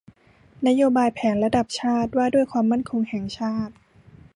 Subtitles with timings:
[0.67, 3.73] นโยบายแผนระดับชาติว่าด้วยความมั่นคงแห่งชาติ